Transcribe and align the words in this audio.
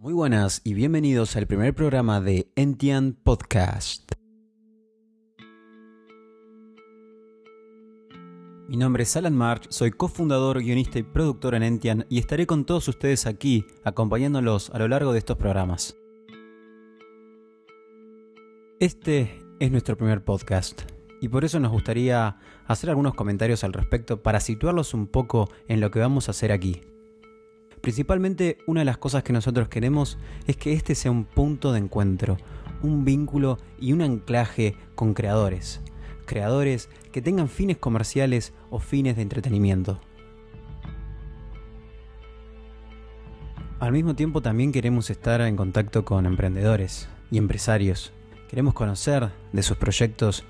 Muy 0.00 0.12
buenas 0.12 0.60
y 0.62 0.74
bienvenidos 0.74 1.34
al 1.34 1.48
primer 1.48 1.74
programa 1.74 2.20
de 2.20 2.52
Entian 2.54 3.14
Podcast. 3.14 4.12
Mi 8.68 8.76
nombre 8.76 9.02
es 9.02 9.16
Alan 9.16 9.34
March, 9.34 9.66
soy 9.70 9.90
cofundador, 9.90 10.60
guionista 10.60 11.00
y 11.00 11.02
productor 11.02 11.56
en 11.56 11.64
Entian 11.64 12.06
y 12.08 12.20
estaré 12.20 12.46
con 12.46 12.64
todos 12.64 12.86
ustedes 12.86 13.26
aquí, 13.26 13.66
acompañándolos 13.82 14.70
a 14.70 14.78
lo 14.78 14.86
largo 14.86 15.12
de 15.12 15.18
estos 15.18 15.36
programas. 15.36 15.96
Este 18.78 19.36
es 19.58 19.72
nuestro 19.72 19.96
primer 19.96 20.24
podcast 20.24 20.82
y 21.20 21.26
por 21.26 21.44
eso 21.44 21.58
nos 21.58 21.72
gustaría 21.72 22.36
hacer 22.68 22.90
algunos 22.90 23.14
comentarios 23.14 23.64
al 23.64 23.72
respecto 23.72 24.22
para 24.22 24.38
situarlos 24.38 24.94
un 24.94 25.08
poco 25.08 25.50
en 25.66 25.80
lo 25.80 25.90
que 25.90 25.98
vamos 25.98 26.28
a 26.28 26.30
hacer 26.30 26.52
aquí. 26.52 26.82
Principalmente 27.88 28.58
una 28.66 28.82
de 28.82 28.84
las 28.84 28.98
cosas 28.98 29.22
que 29.22 29.32
nosotros 29.32 29.68
queremos 29.68 30.18
es 30.46 30.58
que 30.58 30.74
este 30.74 30.94
sea 30.94 31.10
un 31.10 31.24
punto 31.24 31.72
de 31.72 31.78
encuentro, 31.78 32.36
un 32.82 33.06
vínculo 33.06 33.56
y 33.80 33.94
un 33.94 34.02
anclaje 34.02 34.76
con 34.94 35.14
creadores. 35.14 35.80
Creadores 36.26 36.90
que 37.12 37.22
tengan 37.22 37.48
fines 37.48 37.78
comerciales 37.78 38.52
o 38.68 38.78
fines 38.78 39.16
de 39.16 39.22
entretenimiento. 39.22 40.02
Al 43.80 43.92
mismo 43.92 44.14
tiempo 44.14 44.42
también 44.42 44.70
queremos 44.70 45.08
estar 45.08 45.40
en 45.40 45.56
contacto 45.56 46.04
con 46.04 46.26
emprendedores 46.26 47.08
y 47.30 47.38
empresarios. 47.38 48.12
Queremos 48.50 48.74
conocer 48.74 49.30
de 49.54 49.62
sus 49.62 49.78
proyectos 49.78 50.44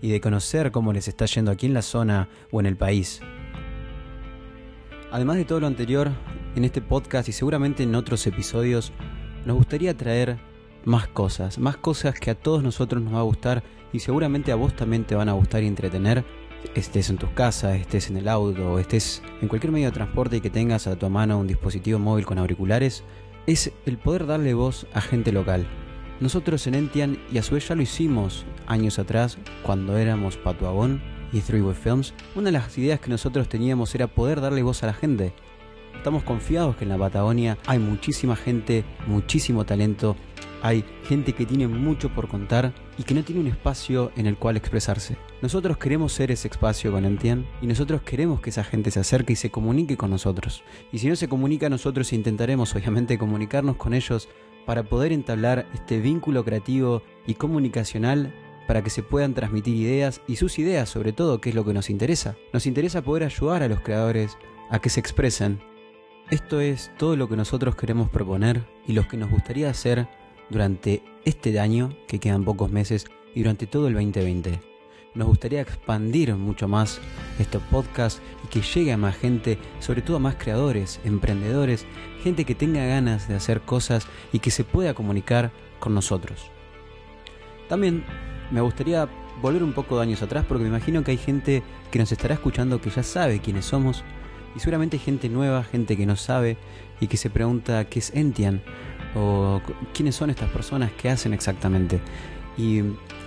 y 0.00 0.12
de 0.12 0.20
conocer 0.20 0.70
cómo 0.70 0.92
les 0.92 1.08
está 1.08 1.26
yendo 1.26 1.50
aquí 1.50 1.66
en 1.66 1.74
la 1.74 1.82
zona 1.82 2.28
o 2.52 2.60
en 2.60 2.66
el 2.66 2.76
país. 2.76 3.20
Además 5.10 5.38
de 5.38 5.44
todo 5.44 5.58
lo 5.58 5.66
anterior, 5.66 6.12
en 6.54 6.64
este 6.64 6.80
podcast 6.80 7.28
y 7.28 7.32
seguramente 7.32 7.82
en 7.82 7.94
otros 7.94 8.26
episodios, 8.26 8.92
nos 9.44 9.56
gustaría 9.56 9.96
traer 9.96 10.38
más 10.84 11.08
cosas, 11.08 11.58
más 11.58 11.76
cosas 11.76 12.18
que 12.18 12.30
a 12.30 12.34
todos 12.34 12.62
nosotros 12.62 13.02
nos 13.02 13.14
va 13.14 13.20
a 13.20 13.24
gustar 13.24 13.64
y 13.92 14.00
seguramente 14.00 14.52
a 14.52 14.56
vos 14.56 14.74
también 14.74 15.04
te 15.04 15.14
van 15.14 15.28
a 15.28 15.32
gustar 15.32 15.62
y 15.62 15.66
entretener, 15.66 16.24
estés 16.74 17.10
en 17.10 17.18
tus 17.18 17.30
casas, 17.30 17.76
estés 17.76 18.10
en 18.10 18.16
el 18.16 18.28
auto, 18.28 18.78
estés 18.78 19.22
en 19.40 19.48
cualquier 19.48 19.72
medio 19.72 19.86
de 19.86 19.92
transporte 19.92 20.36
y 20.36 20.40
que 20.40 20.50
tengas 20.50 20.86
a 20.86 20.96
tu 20.96 21.08
mano 21.10 21.38
un 21.38 21.46
dispositivo 21.46 21.98
móvil 21.98 22.26
con 22.26 22.38
auriculares, 22.38 23.02
es 23.46 23.72
el 23.86 23.98
poder 23.98 24.26
darle 24.26 24.54
voz 24.54 24.86
a 24.94 25.00
gente 25.00 25.32
local. 25.32 25.66
Nosotros 26.20 26.66
en 26.66 26.74
Entian, 26.74 27.18
y 27.32 27.38
a 27.38 27.42
su 27.42 27.54
vez 27.54 27.66
ya 27.66 27.74
lo 27.74 27.82
hicimos 27.82 28.46
años 28.66 28.98
atrás, 28.98 29.38
cuando 29.62 29.98
éramos 29.98 30.36
Patuagón 30.36 31.02
y 31.32 31.40
Three 31.40 31.60
Way 31.60 31.74
Films, 31.74 32.14
una 32.36 32.46
de 32.46 32.52
las 32.52 32.78
ideas 32.78 33.00
que 33.00 33.10
nosotros 33.10 33.48
teníamos 33.48 33.94
era 33.94 34.06
poder 34.06 34.40
darle 34.40 34.62
voz 34.62 34.82
a 34.84 34.86
la 34.86 34.94
gente, 34.94 35.34
Estamos 36.04 36.24
confiados 36.24 36.76
que 36.76 36.84
en 36.84 36.90
la 36.90 36.98
Patagonia 36.98 37.56
hay 37.64 37.78
muchísima 37.78 38.36
gente, 38.36 38.84
muchísimo 39.06 39.64
talento, 39.64 40.16
hay 40.60 40.84
gente 41.08 41.32
que 41.32 41.46
tiene 41.46 41.66
mucho 41.66 42.10
por 42.10 42.28
contar 42.28 42.74
y 42.98 43.04
que 43.04 43.14
no 43.14 43.24
tiene 43.24 43.40
un 43.40 43.46
espacio 43.46 44.12
en 44.14 44.26
el 44.26 44.36
cual 44.36 44.58
expresarse. 44.58 45.16
Nosotros 45.40 45.78
queremos 45.78 46.12
ser 46.12 46.30
ese 46.30 46.48
espacio 46.48 46.92
con 46.92 47.06
Entian 47.06 47.46
y 47.62 47.66
nosotros 47.66 48.02
queremos 48.02 48.42
que 48.42 48.50
esa 48.50 48.64
gente 48.64 48.90
se 48.90 49.00
acerque 49.00 49.32
y 49.32 49.36
se 49.36 49.50
comunique 49.50 49.96
con 49.96 50.10
nosotros. 50.10 50.62
Y 50.92 50.98
si 50.98 51.08
no 51.08 51.16
se 51.16 51.26
comunica, 51.26 51.70
nosotros 51.70 52.12
intentaremos 52.12 52.74
obviamente 52.74 53.16
comunicarnos 53.16 53.76
con 53.76 53.94
ellos 53.94 54.28
para 54.66 54.82
poder 54.82 55.10
entablar 55.10 55.66
este 55.72 56.00
vínculo 56.00 56.44
creativo 56.44 57.00
y 57.26 57.32
comunicacional 57.32 58.34
para 58.68 58.84
que 58.84 58.90
se 58.90 59.02
puedan 59.02 59.32
transmitir 59.32 59.74
ideas 59.74 60.20
y 60.28 60.36
sus 60.36 60.58
ideas 60.58 60.90
sobre 60.90 61.14
todo, 61.14 61.40
que 61.40 61.48
es 61.48 61.54
lo 61.54 61.64
que 61.64 61.72
nos 61.72 61.88
interesa. 61.88 62.36
Nos 62.52 62.66
interesa 62.66 63.00
poder 63.00 63.24
ayudar 63.24 63.62
a 63.62 63.68
los 63.68 63.80
creadores 63.80 64.36
a 64.68 64.80
que 64.80 64.90
se 64.90 65.00
expresen 65.00 65.60
esto 66.30 66.60
es 66.60 66.90
todo 66.96 67.16
lo 67.16 67.28
que 67.28 67.36
nosotros 67.36 67.76
queremos 67.76 68.08
proponer 68.08 68.64
y 68.86 68.92
lo 68.92 69.06
que 69.06 69.16
nos 69.16 69.30
gustaría 69.30 69.68
hacer 69.68 70.08
durante 70.48 71.02
este 71.24 71.58
año, 71.60 71.96
que 72.08 72.18
quedan 72.18 72.44
pocos 72.44 72.70
meses, 72.70 73.06
y 73.34 73.40
durante 73.40 73.66
todo 73.66 73.88
el 73.88 73.94
2020. 73.94 74.60
Nos 75.14 75.28
gustaría 75.28 75.60
expandir 75.60 76.34
mucho 76.34 76.66
más 76.66 77.00
estos 77.38 77.62
podcasts 77.64 78.20
y 78.44 78.48
que 78.48 78.62
llegue 78.62 78.92
a 78.92 78.96
más 78.96 79.16
gente, 79.16 79.58
sobre 79.80 80.02
todo 80.02 80.16
a 80.16 80.20
más 80.20 80.36
creadores, 80.36 80.98
emprendedores, 81.04 81.86
gente 82.22 82.44
que 82.44 82.54
tenga 82.54 82.84
ganas 82.84 83.28
de 83.28 83.36
hacer 83.36 83.60
cosas 83.60 84.06
y 84.32 84.40
que 84.40 84.50
se 84.50 84.64
pueda 84.64 84.94
comunicar 84.94 85.52
con 85.78 85.94
nosotros. 85.94 86.50
También 87.68 88.04
me 88.50 88.60
gustaría 88.60 89.08
volver 89.40 89.62
un 89.62 89.72
poco 89.72 89.96
de 89.96 90.02
años 90.02 90.22
atrás 90.22 90.44
porque 90.48 90.64
me 90.64 90.70
imagino 90.70 91.04
que 91.04 91.12
hay 91.12 91.16
gente 91.18 91.62
que 91.90 91.98
nos 91.98 92.10
estará 92.10 92.34
escuchando 92.34 92.80
que 92.80 92.90
ya 92.90 93.02
sabe 93.02 93.40
quiénes 93.40 93.66
somos 93.66 94.04
y 94.54 94.60
seguramente 94.60 94.98
gente 94.98 95.28
nueva, 95.28 95.64
gente 95.64 95.96
que 95.96 96.06
no 96.06 96.16
sabe 96.16 96.56
y 97.00 97.06
que 97.06 97.16
se 97.16 97.30
pregunta 97.30 97.84
qué 97.86 97.98
es 97.98 98.14
Entian 98.14 98.62
o 99.14 99.60
quiénes 99.92 100.14
son 100.14 100.30
estas 100.30 100.50
personas, 100.50 100.92
qué 100.92 101.10
hacen 101.10 101.32
exactamente. 101.34 102.00
Y 102.56 102.82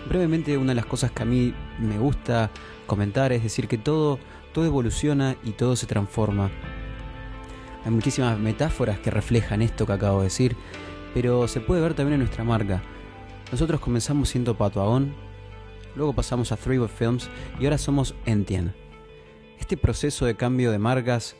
brevemente 0.07 0.57
una 0.57 0.71
de 0.71 0.75
las 0.75 0.85
cosas 0.85 1.11
que 1.11 1.23
a 1.23 1.25
mí 1.25 1.53
me 1.79 1.97
gusta 1.97 2.49
comentar 2.85 3.31
es 3.31 3.43
decir 3.43 3.67
que 3.67 3.77
todo, 3.77 4.19
todo 4.53 4.65
evoluciona 4.65 5.35
y 5.43 5.51
todo 5.51 5.75
se 5.75 5.85
transforma. 5.85 6.49
Hay 7.85 7.91
muchísimas 7.91 8.39
metáforas 8.39 8.99
que 8.99 9.11
reflejan 9.11 9.61
esto 9.61 9.85
que 9.85 9.93
acabo 9.93 10.19
de 10.19 10.25
decir, 10.25 10.55
pero 11.13 11.47
se 11.47 11.61
puede 11.61 11.81
ver 11.81 11.93
también 11.93 12.15
en 12.15 12.19
nuestra 12.19 12.43
marca. 12.43 12.81
Nosotros 13.51 13.79
comenzamos 13.79 14.29
siendo 14.29 14.57
Patuagón, 14.57 15.13
luego 15.95 16.13
pasamos 16.13 16.51
a 16.51 16.57
Three 16.57 16.85
Films 16.87 17.29
y 17.59 17.65
ahora 17.65 17.77
somos 17.77 18.13
Entian. 18.25 18.73
Este 19.59 19.77
proceso 19.77 20.25
de 20.25 20.35
cambio 20.35 20.71
de 20.71 20.79
marcas 20.79 21.35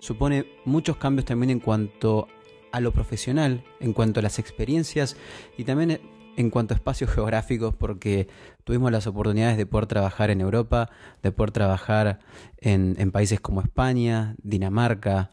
supone 0.00 0.46
muchos 0.64 0.96
cambios 0.96 1.24
también 1.24 1.50
en 1.50 1.60
cuanto 1.60 2.28
a 2.72 2.80
lo 2.80 2.92
profesional, 2.92 3.64
en 3.80 3.92
cuanto 3.92 4.20
a 4.20 4.22
las 4.22 4.38
experiencias 4.38 5.16
y 5.56 5.64
también 5.64 6.00
en 6.36 6.50
cuanto 6.50 6.74
a 6.74 6.76
espacios 6.76 7.10
geográficos, 7.10 7.74
porque 7.74 8.28
tuvimos 8.62 8.92
las 8.92 9.06
oportunidades 9.06 9.56
de 9.56 9.66
poder 9.66 9.86
trabajar 9.86 10.30
en 10.30 10.40
Europa, 10.40 10.90
de 11.22 11.32
poder 11.32 11.50
trabajar 11.50 12.20
en, 12.58 13.10
países 13.10 13.40
como 13.40 13.60
España, 13.60 14.36
Dinamarca 14.42 15.32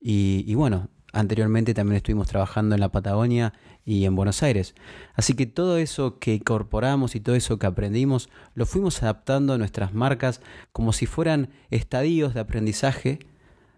y 0.00 0.54
bueno, 0.54 0.88
Anteriormente 1.16 1.72
también 1.72 1.96
estuvimos 1.96 2.28
trabajando 2.28 2.74
en 2.74 2.80
la 2.82 2.90
Patagonia 2.90 3.54
y 3.86 4.04
en 4.04 4.14
Buenos 4.14 4.42
Aires. 4.42 4.74
Así 5.14 5.32
que 5.32 5.46
todo 5.46 5.78
eso 5.78 6.18
que 6.18 6.34
incorporamos 6.34 7.14
y 7.14 7.20
todo 7.20 7.34
eso 7.36 7.58
que 7.58 7.66
aprendimos 7.66 8.28
lo 8.54 8.66
fuimos 8.66 9.02
adaptando 9.02 9.54
a 9.54 9.58
nuestras 9.58 9.94
marcas 9.94 10.42
como 10.72 10.92
si 10.92 11.06
fueran 11.06 11.48
estadios 11.70 12.34
de 12.34 12.40
aprendizaje 12.40 13.20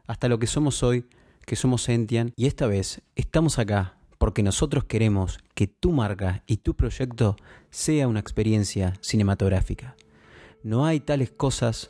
hasta 0.09 0.29
lo 0.29 0.41
que 0.41 0.49
somos 0.49 0.83
hoy, 0.83 1.05
que 1.47 1.55
somos 1.55 1.89
Entian. 1.89 2.33
Y 2.35 2.49
esta 2.49 2.67
vez 2.67 3.03
estamos 3.15 3.61
acá 3.61 3.95
porque 4.19 4.43
nosotros 4.43 4.83
queremos 4.83 5.39
que 5.55 5.69
tu 5.69 5.93
marca 5.93 6.43
y 6.49 6.57
tu 6.57 6.75
proyecto 6.75 7.37
sea 7.71 8.09
una 8.09 8.19
experiencia 8.19 8.95
cinematográfica. 9.01 9.95
No 10.65 10.87
hay 10.87 10.99
tales 10.99 11.31
cosas 11.31 11.87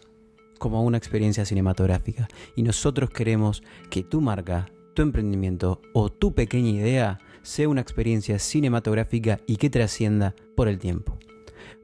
como 0.58 0.82
una 0.82 0.98
experiencia 0.98 1.46
cinematográfica 1.46 2.28
y 2.54 2.64
nosotros 2.64 3.08
queremos 3.08 3.62
que 3.88 4.02
tu 4.02 4.20
marca 4.20 4.68
tu 4.98 5.02
emprendimiento 5.02 5.80
o 5.92 6.10
tu 6.10 6.34
pequeña 6.34 6.70
idea 6.70 7.20
sea 7.42 7.68
una 7.68 7.80
experiencia 7.80 8.40
cinematográfica 8.40 9.38
y 9.46 9.54
que 9.54 9.70
trascienda 9.70 10.34
por 10.56 10.66
el 10.66 10.80
tiempo. 10.80 11.16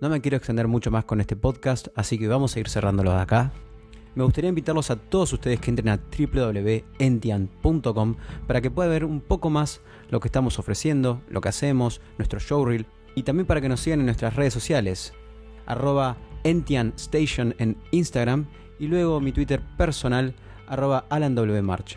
No 0.01 0.09
me 0.09 0.21
quiero 0.21 0.37
extender 0.37 0.67
mucho 0.67 0.91
más 0.91 1.05
con 1.05 1.21
este 1.21 1.37
podcast, 1.37 1.87
así 1.95 2.19
que 2.19 2.27
vamos 2.27 2.57
a 2.57 2.59
ir 2.59 2.69
cerrándolo 2.69 3.13
de 3.13 3.21
acá. 3.21 3.53
Me 4.17 4.25
gustaría 4.25 4.49
invitarlos 4.49 4.91
a 4.91 4.97
todos 4.97 5.33
ustedes 5.33 5.61
que 5.61 5.71
entren 5.71 5.91
a 5.91 6.01
www.entian.com 6.01 8.17
para 8.49 8.61
que 8.61 8.73
puedan 8.73 8.91
ver 8.91 9.05
un 9.05 9.21
poco 9.21 9.49
más 9.49 9.81
lo 10.11 10.19
que 10.19 10.27
estamos 10.27 10.59
ofreciendo, 10.59 11.23
lo 11.29 11.41
que 11.41 11.51
hacemos, 11.51 12.01
nuestro 12.19 12.41
showreel 12.41 12.85
y 13.15 13.23
también 13.23 13.47
para 13.47 13.61
que 13.61 13.69
nos 13.69 13.79
sigan 13.79 14.01
en 14.01 14.07
nuestras 14.07 14.35
redes 14.35 14.53
sociales, 14.53 15.13
arroba 15.67 16.17
entianstation 16.43 17.55
en 17.59 17.77
Instagram 17.93 18.49
y 18.81 18.89
luego 18.89 19.21
mi 19.21 19.31
Twitter 19.31 19.63
personal, 19.77 20.35
arroba 20.67 21.07
alanwmarch. 21.11 21.97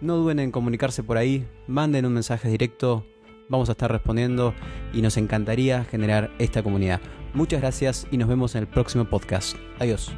No 0.00 0.16
duden 0.16 0.38
en 0.38 0.52
comunicarse 0.52 1.02
por 1.02 1.16
ahí, 1.16 1.46
manden 1.66 2.06
un 2.06 2.14
mensaje 2.14 2.48
directo, 2.48 3.04
vamos 3.48 3.68
a 3.68 3.72
estar 3.72 3.90
respondiendo 3.90 4.54
y 4.92 5.02
nos 5.02 5.16
encantaría 5.16 5.84
generar 5.84 6.30
esta 6.38 6.62
comunidad. 6.62 7.00
Muchas 7.34 7.60
gracias 7.60 8.06
y 8.10 8.16
nos 8.16 8.28
vemos 8.28 8.54
en 8.54 8.62
el 8.62 8.68
próximo 8.68 9.04
podcast. 9.06 9.56
Adiós. 9.78 10.12